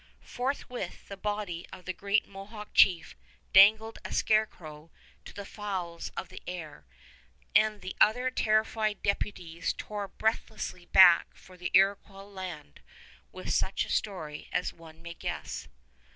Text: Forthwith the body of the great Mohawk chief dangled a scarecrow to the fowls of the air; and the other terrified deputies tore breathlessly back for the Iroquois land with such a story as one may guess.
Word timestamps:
Forthwith 0.23 1.09
the 1.09 1.15
body 1.15 1.67
of 1.71 1.85
the 1.85 1.93
great 1.93 2.27
Mohawk 2.27 2.69
chief 2.73 3.15
dangled 3.53 3.99
a 4.03 4.11
scarecrow 4.11 4.89
to 5.25 5.31
the 5.35 5.45
fowls 5.45 6.09
of 6.17 6.29
the 6.29 6.41
air; 6.47 6.87
and 7.55 7.81
the 7.81 7.95
other 8.01 8.31
terrified 8.31 9.03
deputies 9.03 9.73
tore 9.73 10.07
breathlessly 10.07 10.87
back 10.87 11.35
for 11.35 11.55
the 11.55 11.69
Iroquois 11.75 12.23
land 12.23 12.81
with 13.31 13.53
such 13.53 13.85
a 13.85 13.89
story 13.89 14.49
as 14.51 14.73
one 14.73 15.03
may 15.03 15.13
guess. 15.13 15.67